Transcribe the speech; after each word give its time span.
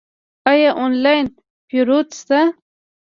آیا 0.51 0.71
آنلاین 0.83 1.25
پیرود 1.69 2.07
شته؟ 2.19 2.39